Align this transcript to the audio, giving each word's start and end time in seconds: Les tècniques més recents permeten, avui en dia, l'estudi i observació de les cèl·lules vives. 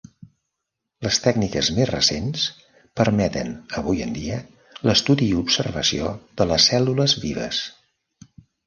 Les 1.07 1.19
tècniques 1.25 1.69
més 1.79 1.89
recents 1.91 2.47
permeten, 3.01 3.53
avui 3.83 4.03
en 4.09 4.17
dia, 4.19 4.41
l'estudi 4.89 5.31
i 5.35 5.39
observació 5.45 6.19
de 6.43 6.53
les 6.55 6.71
cèl·lules 6.75 7.19
vives. 7.29 7.67